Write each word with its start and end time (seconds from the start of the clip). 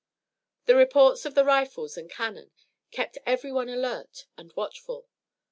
The 0.65 0.73
reports 0.75 1.25
of 1.27 1.35
the 1.35 1.45
rifles 1.45 1.95
and 1.95 2.09
cannon 2.09 2.49
kept 2.89 3.19
every 3.23 3.51
one 3.51 3.69
alert 3.69 4.25
and 4.35 4.51
watchful. 4.53 5.07